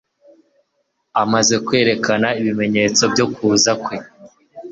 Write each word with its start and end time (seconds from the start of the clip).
amaze 1.23 1.55
kwerekana 1.65 2.27
ibimenyetso 2.39 3.03
byo 3.13 3.25
kuza 3.33 3.71
kwe 3.83 3.97